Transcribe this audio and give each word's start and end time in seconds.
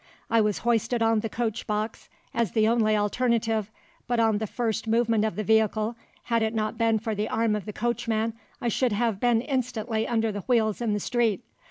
I 0.31 0.41
was 0.41 0.57
hoisted 0.65 1.03
on 1.03 1.19
the 1.19 1.29
coach 1.29 1.67
box 1.67 2.09
as 2.33 2.53
the 2.53 2.67
only 2.67 2.97
alternative; 2.97 3.69
but 4.07 4.19
on 4.19 4.39
the 4.39 4.47
first 4.47 4.87
movement 4.87 5.23
of 5.23 5.35
the 5.35 5.43
vehicle, 5.43 5.95
had 6.23 6.41
it 6.41 6.55
not 6.55 6.75
been 6.75 6.97
for 6.97 7.13
the 7.13 7.29
arm 7.29 7.55
of 7.55 7.65
the 7.65 7.73
coachman, 7.73 8.33
I 8.59 8.67
should 8.67 8.93
have 8.93 9.19
been 9.19 9.41
instantly 9.41 10.07
under 10.07 10.31
the 10.31 10.41
wheels 10.47 10.81
in 10.81 10.93
the 10.93 10.99
street. 10.99 11.43